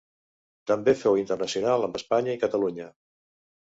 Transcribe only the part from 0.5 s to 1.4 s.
També fou